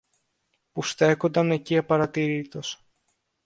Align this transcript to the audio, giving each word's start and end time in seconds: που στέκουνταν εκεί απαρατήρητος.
που 0.71 0.83
στέκουνταν 0.83 1.51
εκεί 1.51 1.77
απαρατήρητος. 1.77 2.85